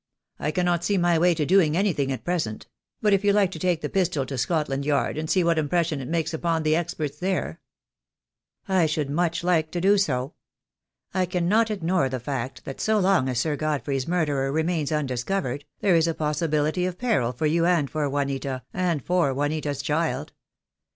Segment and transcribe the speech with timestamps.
[0.39, 2.65] I cannot see my way to doing any thing at present;
[3.03, 4.65] but if you like to take the pistol to I 70 THE DAY WILL COME.
[4.65, 7.59] Scotland Yard and see what impression it makes upon the experts there"
[8.81, 10.33] "I should much like to do so.
[11.13, 15.65] I cannot ignore the fact that so long as Sir Godfrey's murderer remains un discovered,
[15.81, 20.33] there is a possibility of peril for you and for Juanita, and for Juanita's child.